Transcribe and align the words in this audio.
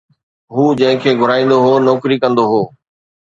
هو 0.53 0.63
جنهن 0.79 0.97
کي 1.03 1.11
گهرائيندو 1.19 1.57
هو، 1.65 1.73
نوڪري 1.87 2.17
ڪندو 2.23 2.43
هو 2.51 2.61